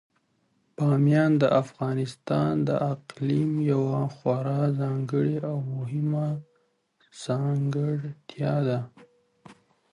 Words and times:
بامیان 0.75 1.31
د 1.41 1.43
افغانستان 1.61 2.53
د 2.69 2.69
اقلیم 2.93 3.51
یوه 3.71 3.99
خورا 4.15 4.61
ځانګړې 4.79 5.37
او 5.51 5.57
مهمه 5.75 6.27
ځانګړتیا 7.23 8.55
ده. 8.67 8.79